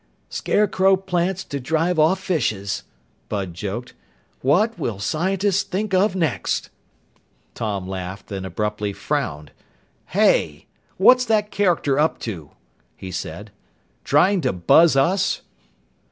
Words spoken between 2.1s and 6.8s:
fishes," Bud joked. "What will scientists think of next!"